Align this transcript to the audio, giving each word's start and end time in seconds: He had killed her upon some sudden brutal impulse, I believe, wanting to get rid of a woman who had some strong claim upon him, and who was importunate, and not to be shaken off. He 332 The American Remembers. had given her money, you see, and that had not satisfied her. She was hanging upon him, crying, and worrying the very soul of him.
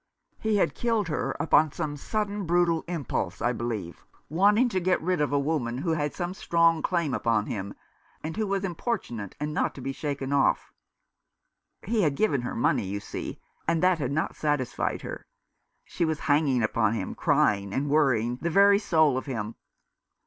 He 0.39 0.55
had 0.57 0.73
killed 0.73 1.09
her 1.09 1.35
upon 1.39 1.73
some 1.73 1.95
sudden 1.95 2.47
brutal 2.47 2.83
impulse, 2.87 3.39
I 3.39 3.53
believe, 3.53 4.03
wanting 4.29 4.67
to 4.69 4.79
get 4.79 4.99
rid 4.99 5.21
of 5.21 5.31
a 5.31 5.37
woman 5.37 5.77
who 5.77 5.91
had 5.91 6.15
some 6.15 6.33
strong 6.33 6.81
claim 6.81 7.13
upon 7.13 7.45
him, 7.45 7.75
and 8.23 8.35
who 8.35 8.47
was 8.47 8.63
importunate, 8.63 9.35
and 9.39 9.53
not 9.53 9.75
to 9.75 9.81
be 9.81 9.91
shaken 9.91 10.33
off. 10.33 10.73
He 11.83 11.97
332 11.97 12.17
The 12.17 12.25
American 12.25 12.49
Remembers. 12.49 12.81
had 12.81 12.81
given 12.81 12.81
her 12.81 12.89
money, 12.89 12.91
you 12.91 12.99
see, 12.99 13.39
and 13.67 13.83
that 13.83 13.99
had 13.99 14.11
not 14.11 14.35
satisfied 14.35 15.03
her. 15.03 15.27
She 15.85 16.03
was 16.03 16.21
hanging 16.21 16.63
upon 16.63 16.93
him, 16.93 17.13
crying, 17.13 17.71
and 17.71 17.87
worrying 17.87 18.37
the 18.37 18.49
very 18.49 18.79
soul 18.79 19.19
of 19.19 19.27
him. 19.27 19.53